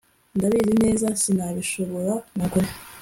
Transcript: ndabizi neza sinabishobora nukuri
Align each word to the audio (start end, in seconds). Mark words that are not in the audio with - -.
ndabizi 0.35 0.73
neza 0.85 1.05
sinabishobora 1.21 2.13
nukuri 2.35 2.69